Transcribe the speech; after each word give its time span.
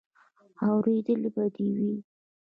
اورېدلې 0.67 1.29
به 1.35 1.45
دې 1.55 1.67
وي. 1.77 1.93